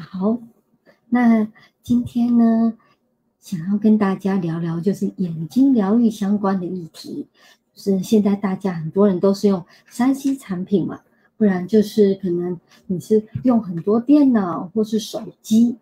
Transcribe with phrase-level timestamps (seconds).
[0.00, 0.38] 好，
[1.08, 1.48] 那
[1.82, 2.74] 今天呢，
[3.40, 7.26] 想要跟大家聊聊就是眼睛疗愈相关的议题。
[7.74, 11.00] 是现在大家很多人都是用三 C 产品嘛，
[11.36, 15.76] 不然就是可能你是用很多电脑或是手机。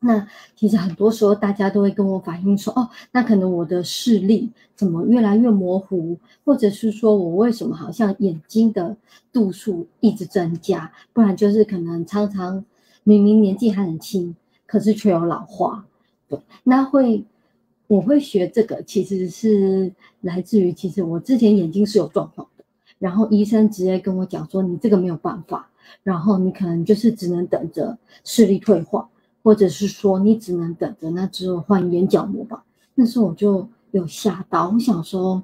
[0.00, 8.94] 那其实很多时候大家都会跟我反映说，哦，那可能我的视力怎么越来越模糊，或者是说我为什么好像眼睛的
[9.32, 12.62] 度数一直增加，不然就是可能常常。
[13.08, 14.36] 明明年纪还很轻，
[14.66, 15.86] 可是却有老化。
[16.28, 17.24] 对，那会
[17.86, 22.64] 我会学这个，其实是来自于，其实我之前眼睛是有状况的，
[22.98, 25.70] 然后医生直接跟我讲说，你这个没有办法，
[26.02, 29.08] 然后你可能就是只能等着视力退化，
[29.42, 32.62] 或者是说你只能等着那之后换眼角膜吧。
[32.94, 35.42] 那时候我就有吓到，我想说，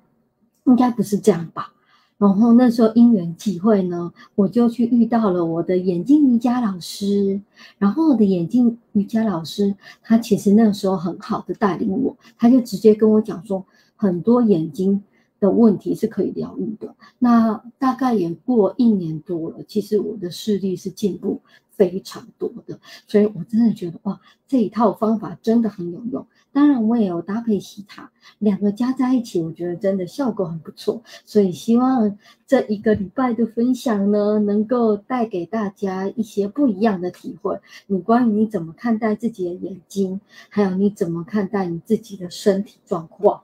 [0.65, 1.73] 应该不是这样吧。
[2.17, 7.41] 然后那时候因缘际会呢，我就去遇到了我的眼睛瑜伽老师。
[7.79, 13.65] 然后我的眼睛瑜伽老师，他其实那时候很好的带领我，他就直接跟我讲说，
[13.97, 15.03] 很多眼睛
[15.41, 16.95] 的问题是可以疗愈的。
[17.19, 21.41] 那大概也过一年多了，其实我的视力是进步。
[21.77, 22.79] 非常多的，
[23.09, 26.25] 所以我真的觉得哇，这一套方法真的很有用。
[26.55, 31.03] 当然，我也有搭配其他，两个加在一起，我觉得真的效果很不错。
[31.27, 32.17] 所以希望
[32.47, 37.59] 这一个礼拜的分享呢，能够带给大家一些不一样的体会。
[37.89, 43.43] 你关于你怎么看待自己的眼睛，还有你怎么看待你自己的身体状况。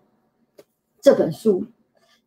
[1.01, 1.67] 这本书，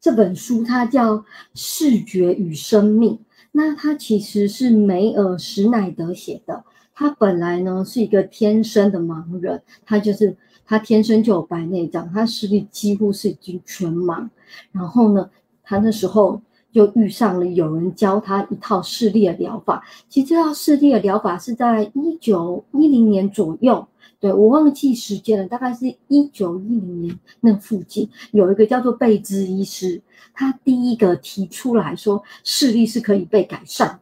[0.02, 1.18] 这本书它叫
[1.56, 3.14] 《视觉与生命》。
[3.54, 6.66] 那它其实是梅尔史乃德写的。
[6.96, 10.38] 他本来呢是一个天生的盲人，他就是
[10.74, 14.28] 他天生就有白内障，他视力几乎是已经全盲。
[14.72, 15.30] 然后呢，
[15.64, 19.84] 他那时候就遇上了有人教他一套视力的疗法。
[20.10, 23.88] 其实这套视力的疗法是在一九一零年左右。
[24.20, 30.02] 对我忘记时间了，大概是一九一零年那附近，有一个叫做贝兹医师，
[30.34, 34.00] 他第一个提出来说视力是可以被改善，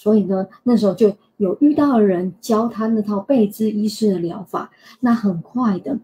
[0.00, 5.98] 所以呢，那时候就有遇到的人教他那套贝兹医师的疗法，那很快的，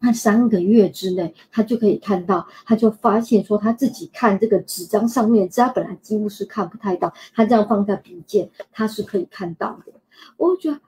[0.00, 9.92] 他三个月之内，他就可以看到，他就发现说他自己看这个纸张上面，他本来几乎是看不太到，他这样放在笔尖，他是可以看到的，
[10.38, 10.80] 我觉得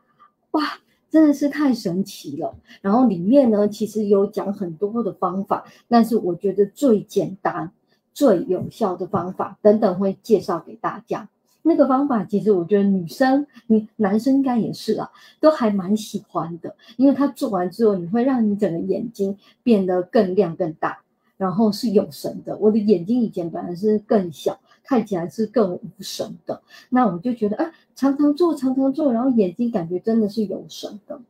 [0.53, 0.63] 哇。
[1.09, 2.55] 真的是太神奇了。
[2.83, 7.71] 然后里面呢，其实有讲很多的方法，但是我觉得最简单、
[8.13, 11.29] 最有效的方法，等等会介绍给大家。
[11.67, 15.11] 那个方法其实我觉得女生、你男生应该也是啊，
[15.41, 21.01] 都还蛮喜欢的，因为它做完之后，你会让你整个眼睛变得更亮、更大，
[21.37, 22.57] 然后是有神的。
[22.59, 24.59] 我的眼睛以前本来是更小。
[24.89, 31.21] 看起来是更无神的，那我就觉得，哎，常常做，常常做，然后眼睛感觉真的是有神的。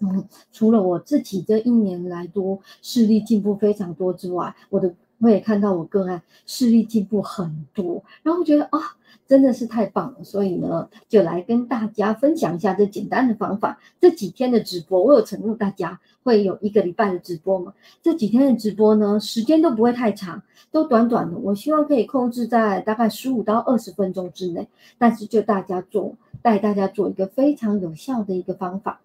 [0.00, 8.96] 嗯，除了我自己这一年来多视力进步非常多之外，我的我也看到我个案视力进步很多，然后觉得啊。
[9.26, 13.78] 真的是太棒了，所以呢，就来跟大家分享一下这简单的方法。
[14.00, 17.72] 这几天的直播，我有承诺大家会有一个礼拜的直播嘛？
[18.02, 20.42] 这几天的直播呢，时间都不会太长，
[20.72, 21.38] 都短短的。
[21.38, 24.66] 我希望可以控制在大概十五到二十分钟之内，
[24.98, 29.00] 但是就大家做，带大家做一个非常有效的一个方法。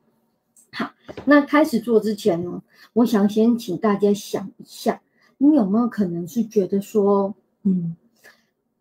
[0.71, 0.89] 好，
[1.25, 5.01] 那开始做之前呢，我想先请大家想一下，
[5.37, 7.95] 你有没有可能是觉得说，嗯？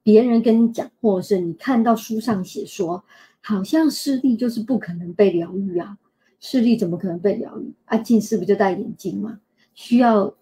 [0.03, 3.03] 别人跟你讲，或者是你看到书上写说，
[3.41, 5.97] 好像视力就是不可能被疗愈啊，
[6.41, 7.97] 视力怎么可能被疗愈啊？
[7.97, 9.41] 近视不就戴眼镜吗？
[9.75, 10.35] 需要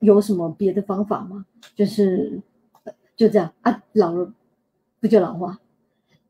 [0.00, 1.46] 有什么别的方法吗？
[1.76, 2.40] 就是
[3.16, 4.32] 就这样啊，老了
[4.98, 5.60] 不就老化？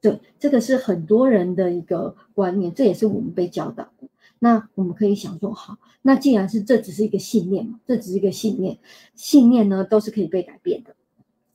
[0.02, 4.06] 对，这个是很多人的一个观念，这也是我们被教导的。
[4.38, 8.78] 那我们可以想说，好，那既然是这只是一个信念嘛，这只是一个信念，
[9.14, 10.94] 信念呢都是可以被改变的。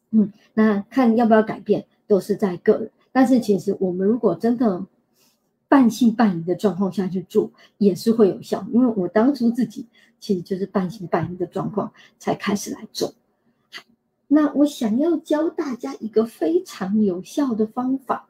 [0.10, 2.92] 嗯，那看要不要改变，都是在个人。
[3.12, 4.86] 但是其实我们如果真的
[5.68, 8.66] 半信半疑的状况下去做，也是会有效。
[8.74, 9.86] 因为我当初自己
[10.20, 13.14] 其实就是半信半疑的状况才开始来做。
[14.28, 18.28] 那我想要教大家一个非常有效的方法，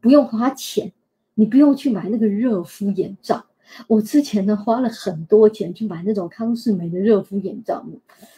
[0.00, 0.92] 不用花钱，
[1.34, 3.46] 你不用去买那个热敷眼罩。
[3.86, 7.84] 我之前呢花了很多钱去买那种康士美的热敷眼罩，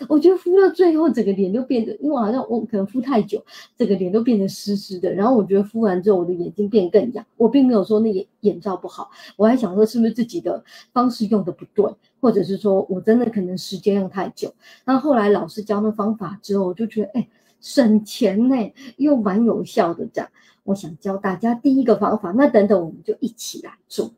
[0.08, 3.44] 我觉得敷到最后整个脸都变得，因为好像我可能敷太久，
[3.76, 5.12] 整个脸都变得湿湿的。
[5.12, 7.24] 然后我觉得敷完之后我的眼睛变更痒。
[7.36, 14.52] 我并没有说那眼眼罩不好，我还想说是不是自己的方式用的不对，或者是说我真的可能时间用太久。
[14.84, 17.28] 那后来老师教那方法之后，我就觉得哎
[17.60, 18.56] 省钱呢，
[18.96, 20.30] 又蛮有效的这样。
[20.64, 24.10] 我想教大家第一个方法，那等等我们就一起来做。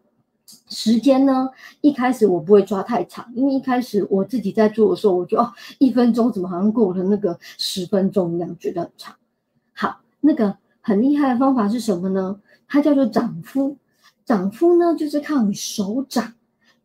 [0.69, 1.49] 时间呢，
[1.81, 9.17] 一开始我不会抓太长，因为一开始我自己在做的时候，我就哦，一分钟怎么好像过了那个十分钟一样，觉得很长。
[9.73, 12.41] 好，那个很厉害的方法是什么呢？
[12.69, 13.77] 它叫做掌敷。
[14.25, 16.35] 掌敷呢，就是靠你手掌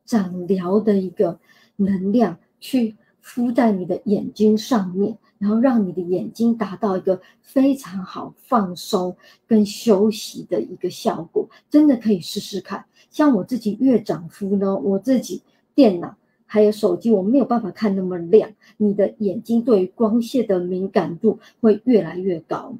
[0.06, 1.39] 掌疗的一个
[1.75, 5.17] 能量去敷在你的眼睛上面。
[5.38, 9.15] 然后让你的眼睛达到一个非常好放松
[9.45, 12.85] 跟休息的一个效果，真的可以试试看。
[13.15, 15.41] 像我自己越长肤呢，我自己
[15.73, 22.75] 电脑还有手机，我没有办法看那么亮，你的眼睛对于光线的敏感度会越来越高，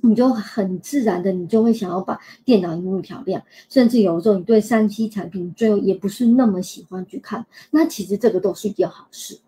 [0.00, 9.38] 你就很自然的，你就会想要把电脑荧幕调亮，甚至有时候你对三 C 产品最后也不是那么喜欢去看，那其实这个都是一件好事。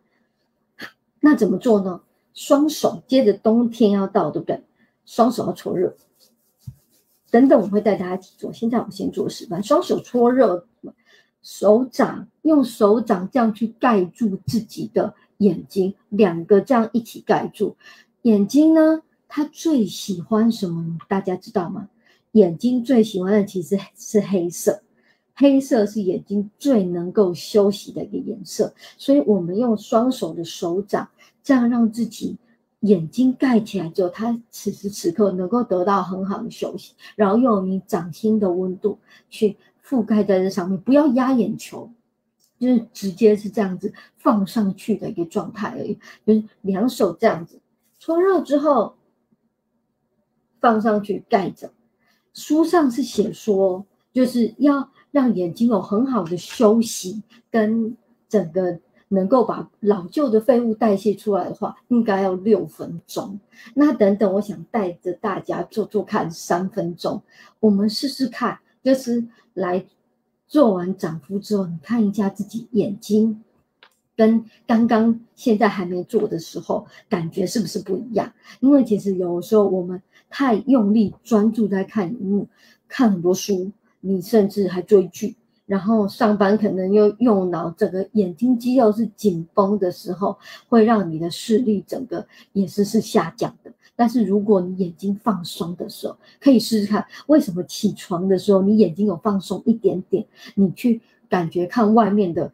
[1.18, 2.02] 那怎么做呢？
[2.34, 4.62] 双手接着冬天要到，对不对？
[5.04, 5.96] 双手要搓热，
[7.30, 8.52] 等等，我会带大家一起做。
[8.52, 10.66] 现在我先做示范，双手搓热，
[11.42, 17.76] 手掌用手掌这样去盖住自己的眼睛，两个这样一起盖住
[18.22, 19.02] 眼睛呢？
[19.28, 20.98] 它最喜欢什么？
[21.08, 21.88] 大家知道吗？
[22.32, 24.82] 眼睛最喜欢的其实是黑色，
[25.34, 31.08] 黑色是眼睛最能够休息的一个颜色，所以我们用双手的手掌。
[31.42, 32.36] 这样让自己
[32.80, 38.98] 眼睛盖起来之后，他此时此刻能够得到很好的休息，然后用你掌心的温度
[39.28, 41.90] 去覆盖在这上面，不要压眼球，
[42.58, 45.98] 就是直接是这样子放上去的一个状态而已。
[46.26, 47.60] 就是两手这样子
[47.98, 48.94] 搓热之后
[50.60, 51.70] 放上去盖着。
[52.32, 57.96] 书上是写说，就是要让眼睛有很好的休息跟
[58.28, 58.80] 整个。
[59.12, 63.40] 能够把老旧的废物代谢出来的话，应该要六分钟。
[63.74, 67.20] 那等等，我想带着大家做做看，三分钟，
[67.58, 69.84] 我们试试看，就是来
[70.46, 73.42] 做完掌敷之后，你看一下自己眼睛，
[74.16, 78.32] 跟刚刚现在还没做的时候，感觉是不是不一样？
[78.60, 82.48] 因为其实有时候我们太用力专注在看荧幕，
[82.86, 85.34] 看很多书，你甚至还追剧。
[85.70, 90.36] 然后上班可能又用脑，整个眼睛肌肉是紧绷的时候，
[90.68, 93.70] 会让你的视力整个也是是下降的。
[93.94, 100.26] 但是如果你眼睛放松的时候，可以试试看，为什么起床的时候你眼睛有放松一点点，
[100.56, 102.50] 你去感觉看外面的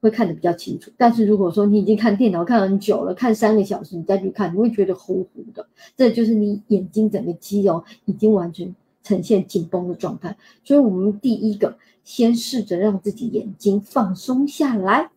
[0.00, 0.90] 会看得比较清楚。
[0.96, 5.66] 但是如果说你已经看电脑看很久了，看三个小时，你再去看，你会觉得糊糊的，
[5.98, 10.34] 这就是你眼睛整个肌肉已经完全呈现紧绷的状态。
[10.64, 11.76] 所以我们第一个。
[12.04, 15.10] 先试着让自己眼睛放松下来。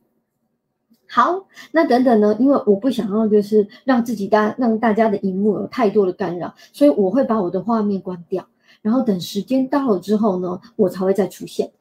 [1.09, 2.35] 好，那等等呢？
[2.39, 8.45] 因为我不想要就是让自己大让大家的荧幕有太多的干扰，所以我会把我的画面关掉，
[8.81, 11.71] 然后等时间到了之后呢，我才会再出现。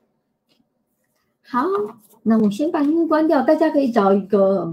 [1.42, 1.64] 好，
[2.22, 4.72] 那我先把荧幕关掉，大家可以找一个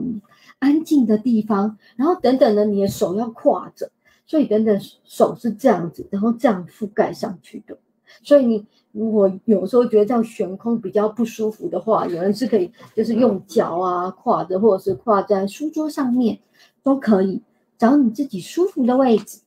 [0.59, 3.89] 安静的地方，然后等等呢，你的手要跨着，
[4.27, 7.75] 所以等等手是这样子，然后这样覆盖上去的，
[8.21, 8.65] 所以你。
[8.93, 16.37] 如果有时候觉得这样悬空比较不舒服的话，有人是可以就是用脚啊跨着，或者是跨在书桌上面
[16.83, 17.41] 都可以，
[17.75, 19.41] 找你自己舒服的位置。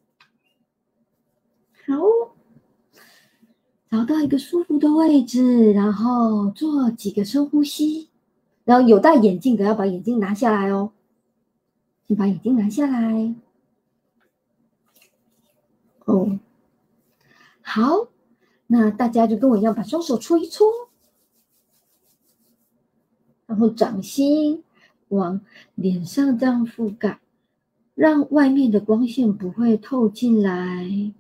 [1.87, 1.95] 好，
[3.89, 8.09] 找到一个舒服的位置，然后做几个深呼吸。
[8.65, 10.91] 然后有戴眼镜的要把眼镜拿下来哦，
[12.09, 13.33] 先把眼镜拿下来。
[16.07, 16.41] 哦，
[17.63, 18.09] 好。
[18.69, 20.67] 那大家就跟我一样，把双手搓一搓，
[23.47, 24.65] 然后掌心
[25.09, 25.41] 往
[25.75, 27.21] 脸上这样覆盖，
[27.95, 31.13] 让外面的光线不会透进来。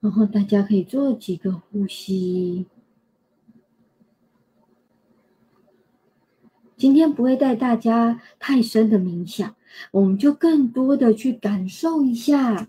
[0.00, 2.66] 然后大家可以做几个呼吸。
[6.76, 9.54] 今天不会带大家太深的冥想，
[9.90, 12.68] 我们就更多的去感受一下。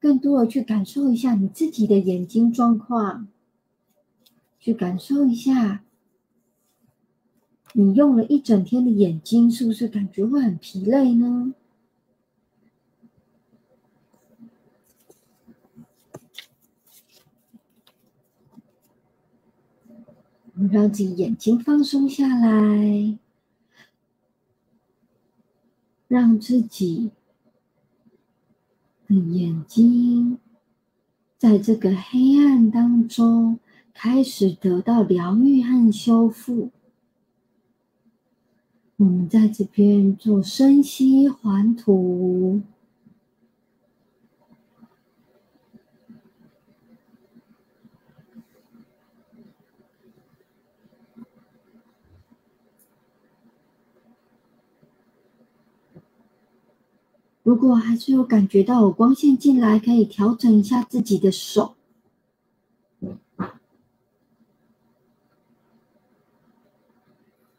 [0.00, 3.28] 更多的去感受一下你自己的眼睛状况，
[4.58, 5.84] 去感受一下，
[7.74, 11.54] 你用了一整天的眼睛，是不是感觉会很疲累呢？
[20.70, 23.18] 让自己眼睛放松下来，
[26.08, 27.10] 让自己。
[29.18, 30.38] 眼睛
[31.36, 33.58] 在这个黑暗当中
[33.92, 36.70] 开始得到疗愈和修复。
[38.96, 42.60] 我们在这边做深吸环吐，
[57.50, 61.74] 如果还是有感觉到有光线进来，可以调整一下自己的手。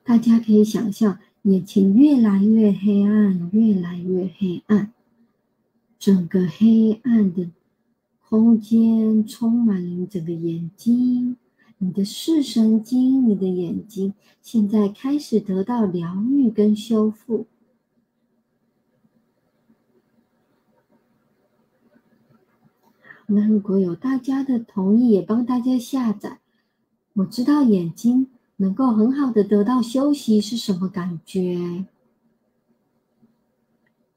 [0.05, 4.93] 大家可以想象，眼前越来越黑暗，越来越黑暗，
[6.00, 7.50] 整个黑暗的
[8.29, 11.36] 空间充满了你整个眼睛，
[11.79, 17.45] 你的视神经，你的眼睛现在开始得到疗愈跟修复。
[23.33, 26.39] 那如果有大家的同意，也帮大家下载。
[27.13, 31.85] 我知道眼睛能够很好的得到休息是什么感觉。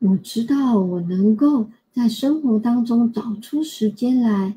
[0.00, 4.56] 我知道我能够在生活当中找出时间来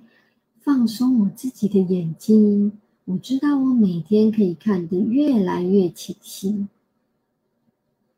[0.60, 2.80] 放松我自己的眼睛。
[3.06, 6.68] 我知道我每天可以看得越来越清晰。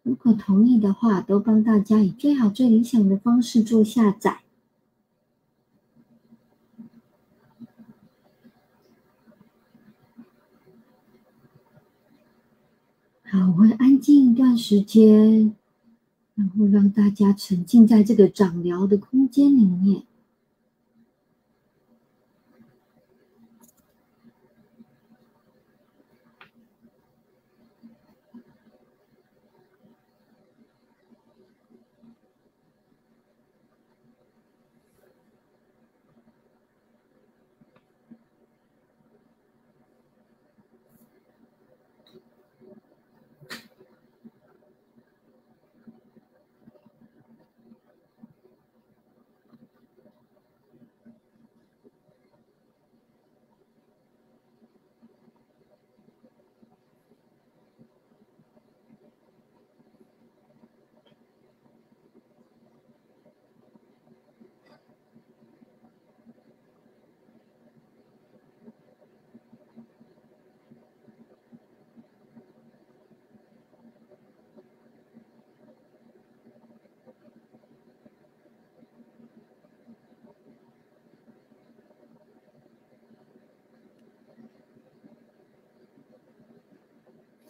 [0.02, 4.40] 如果同意的话，都帮大家以最好最理想的方式做下载。
[13.32, 15.54] 好，我会安静一段时间，
[16.36, 20.04] 然后让大家沉浸在这个长疗的空间里面。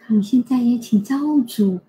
[0.10, 1.82] 好，现在也请造物主、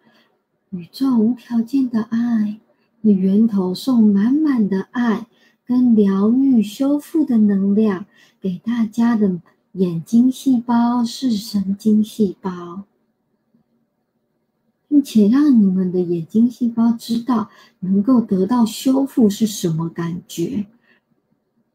[0.69, 2.61] 宇宙无条件的爱
[3.03, 5.27] 的源头送满满的爱
[5.65, 8.05] 跟疗愈、修复的能量
[8.39, 9.41] 给大家的
[9.73, 12.85] 眼睛细胞、视神经细胞，
[14.87, 17.49] 并且让你们的眼睛细胞知道
[17.79, 20.67] 能够得到修复是什么感觉，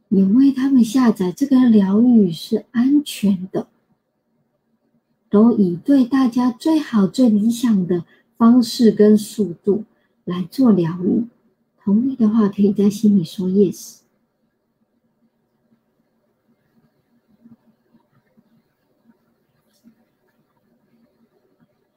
[0.10, 3.66] 也为他们下载这个疗愈是安全的。
[5.36, 8.06] 都以对大家最好、最理想的
[8.38, 9.84] 方式跟速度
[10.24, 11.26] 来做疗愈。
[11.84, 13.98] 同意的话，可以在心里说 yes。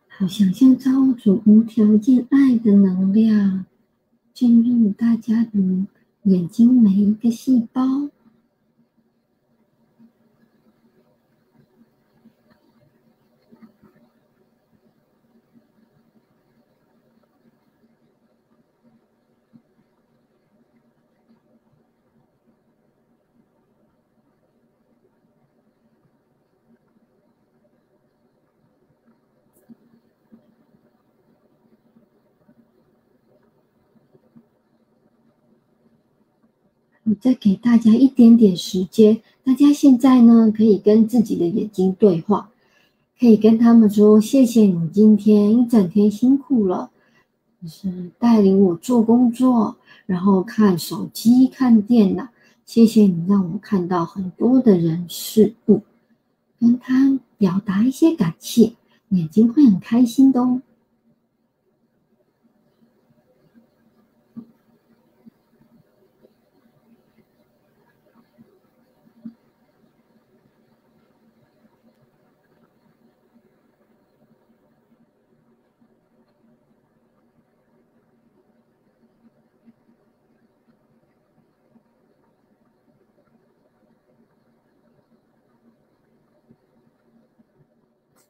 [0.08, 3.66] 好，想象造物主无条件爱的能量
[4.34, 5.86] 进入大家的
[6.24, 8.10] 眼睛每一个细胞。
[37.08, 42.50] 我再给大家一点点时间，大家现在呢可以跟自己的眼睛对话，
[43.18, 46.90] 可以跟他们说：“谢谢你今天一整天辛苦了，
[47.62, 52.28] 就是带领我做工作，然后看手机、看电脑。
[52.66, 55.80] 谢谢你让我看到很多的人事物，
[56.60, 58.74] 跟他表达一些感谢，
[59.08, 60.60] 眼睛会很开心的哦。”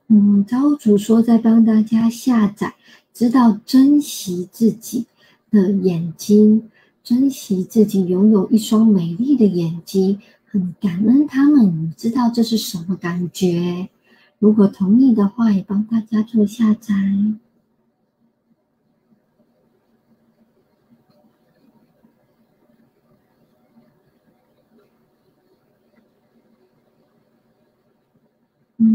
[0.08, 2.74] 嗯，招主说在帮大家下载，
[3.12, 5.04] 知道珍惜自己
[5.50, 6.70] 的眼睛，
[7.04, 11.66] 珍惜自己拥有一双美丽的眼睛，很感恩他们。
[11.66, 13.90] 你知道这是什么感觉？
[14.38, 16.94] 如果同意的话，也帮大家做下载。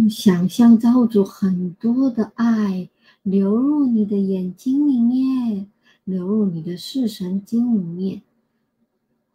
[0.10, 2.89] 想象造主很多的爱
[3.22, 5.67] 流入你的眼睛里面，
[6.03, 8.22] 流入你的视神经里面。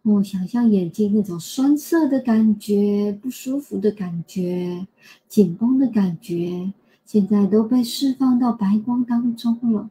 [0.03, 4.87] 哦，想象眼睛那种酸涩的感觉、不舒服的感觉、
[5.29, 6.73] 紧绷的感觉，
[7.05, 9.91] 现在都被释放到白光当中了。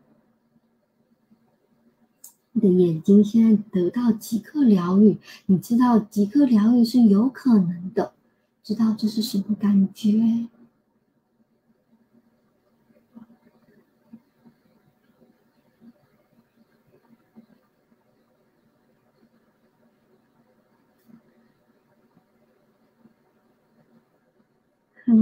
[2.53, 8.13] 你的眼睛现在得到即刻疗愈，你知道即刻疗愈是有可能的，
[8.63, 10.47] 知道这是什么感觉？
[25.07, 25.13] 好，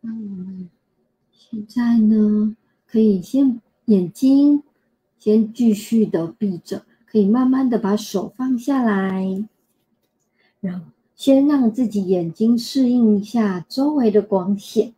[0.00, 0.70] 那我们
[1.30, 2.56] 现在呢，
[2.86, 4.62] 可以先眼睛
[5.18, 9.46] 先继续的闭着，可以慢慢的把手放下来，
[10.60, 14.94] 然后先让自己眼睛适应一下周围的光线。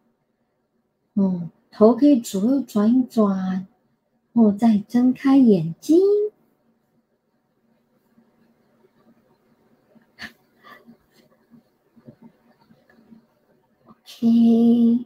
[1.17, 3.67] 嗯，头可以左右转一转，
[4.35, 5.99] 哦，再睁开眼睛。
[14.19, 15.05] OK，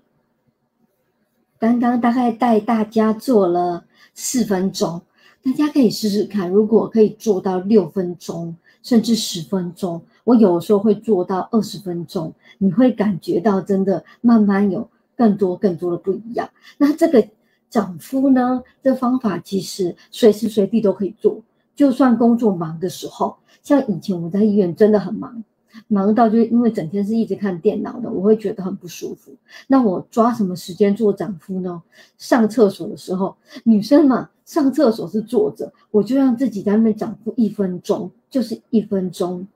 [1.58, 5.02] 刚刚大概带大家做了四分钟，
[5.42, 16.48] 大家可以试试看，如果可以做到六分钟，甚至十分钟，我有时候会做到二十分钟，你会感觉到真的慢慢有更多更多的不一样。
[16.78, 17.26] 那这个
[17.68, 18.62] 涨幅呢？
[18.80, 21.42] 这方法其实随时随地都可以做，
[21.74, 25.42] 就算工作忙的时候，像以前我在医院真的很忙。
[25.88, 29.32] 忙到就因为整天是一直看电脑的，我会觉得很不舒服。
[29.66, 31.82] 那我抓什么时间做掌敷呢？
[32.18, 39.46] 上厕所的时候，女生嘛，上厕所是坐着，我就让自己在那边掌敷一分钟，就是一分钟。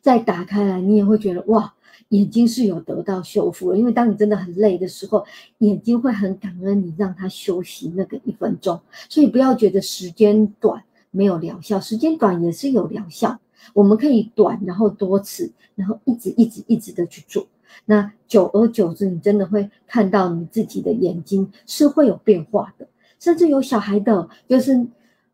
[0.00, 1.74] 再打开来，你也会觉得哇，
[2.08, 3.78] 眼睛是有得到修复了。
[3.78, 5.24] 因为当你真的很累的时候，
[5.58, 8.80] 眼睛会很感恩你让它休息那个一分钟。
[9.08, 13.38] 所以不要觉得时间短没有疗效，时间短也是有疗效。
[13.72, 17.46] 我们可以短，然后多次，然后一直一直一直的去做。
[17.86, 22.86] 那久而久之，你真的会看到你自己的眼睛是会有变化的。
[23.18, 24.86] 甚至有小孩的，就是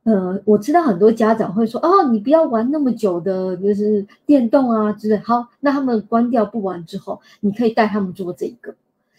[0.05, 8.75] 呃，我知道很多家长会说：“哦，你不要玩那么久的，就是电动啊之类。”好，那他们关掉不玩之后，你可以带他们做这个。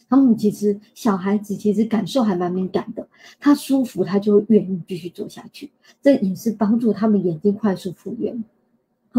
[0.08, 3.08] 他们其实小孩子其实感受还蛮敏感的，
[3.40, 5.72] 他舒服，他就会愿意继续做下去。
[6.02, 8.44] 这也是帮助他们眼睛快速复原。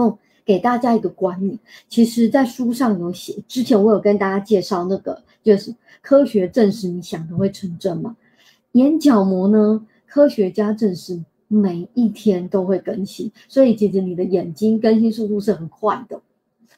[0.00, 1.56] 后给大家一个观念，
[1.88, 8.16] 其实，在书上有写，之前我有跟大家介绍那个，就是科学证实你想的会成真嘛。
[8.72, 16.20] 眼角膜呢，科学家证实每一天都会更新，所以其实你的眼睛更新速度是很快的。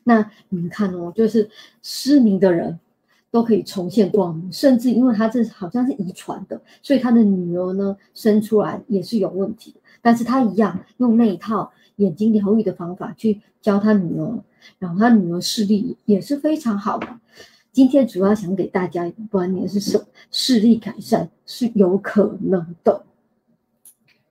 [0.04, 1.48] 那你们看哦，就是
[1.82, 2.78] 失明的人
[3.30, 11.72] 都可以重现光明，甚至因为他这好像是遗传的，所以他的女儿呢生出来也是有问题，但是他一样用那一套。
[12.02, 14.42] 眼睛疗愈的方法去教他女儿，
[14.78, 17.06] 然后他女儿视力也是非常好的。
[17.70, 20.04] 今天主要想给大家一个观念是什么？
[20.30, 23.04] 视力改善是有可能的。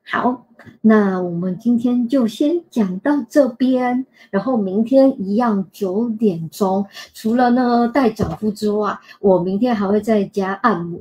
[0.03, 0.45] 好，
[0.81, 10.99] 那我们今天就先讲到这边，然后明天一样九点钟，除了呢带丈夫之外，我明天还会再加按摩，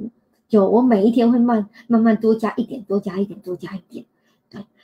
[0.48, 4.04] 就我每一天会慢慢慢多加一点，多加一点，多加一点。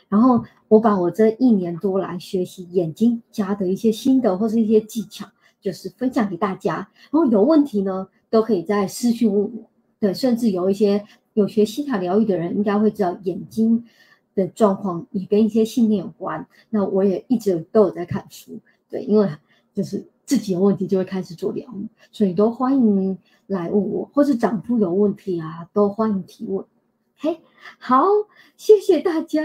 [0.08, 5.26] 然后我把我这一年多来学习眼睛加的一些心得或是一些技巧，
[5.60, 6.76] 就是分享给大家。
[7.10, 9.70] 然后有问题呢，都可以在私讯问我。
[9.98, 13.84] 对，甚至有一些有学西塔疗愈的人，应该会知道眼睛
[14.34, 16.46] 的状况也跟一些信念有关。
[16.70, 18.60] 那我也一直都有在看书。
[18.88, 19.28] 对，因为
[19.74, 26.64] 就是自己有问题就会开始做疗愈，所以都欢迎来问我，或是长夫有问题啊，都欢迎提问。
[27.18, 27.40] 嘿，
[27.78, 28.04] 好，
[28.58, 29.42] 谢谢大家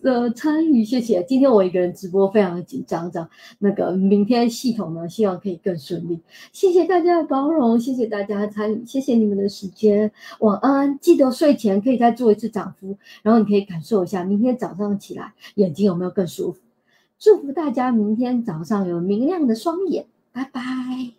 [0.00, 1.20] 的参与，谢谢。
[1.24, 6.20] 今天我一个人直播，非常的紧张，这样那个明天系统呢，希望可以更顺利。
[6.52, 10.12] 谢谢大家的包容，谢谢大家的参与，谢谢你们的时间。
[10.38, 16.60] 晚安，记得睡前可以再做一次涨幅，然后你可以感受一下，明天早上起来眼睛有没有更舒服。
[17.18, 21.12] 祝福大家明天早上有明亮的双眼，拜拜。